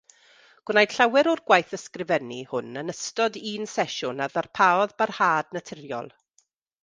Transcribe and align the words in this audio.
Gwnaed 0.67 0.93
llawer 0.99 1.27
o'r 1.33 1.41
gwaith 1.49 1.75
ysgrifennu 1.77 2.39
hwn 2.53 2.81
yn 2.83 2.89
ystod 2.95 3.37
un 3.51 3.69
sesiwn 3.75 4.25
a 4.27 4.29
ddarparodd 4.37 4.95
barhad 5.03 5.55
naturiol. 5.59 6.11